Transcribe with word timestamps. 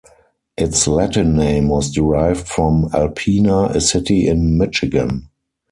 Its 0.57 0.87
Latin 0.87 1.35
name 1.35 1.67
was 1.69 1.91
derived 1.91 2.47
from 2.47 2.89
Alpena, 2.89 3.69
a 3.69 3.79
city 3.79 4.27
in 4.27 4.57
Michigan. 4.57 5.29